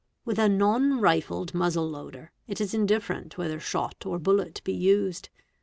[0.21, 4.73] Log With a non rifled muzzle loader, it is indifferent whether shot or bullet be
[4.73, 5.29] used.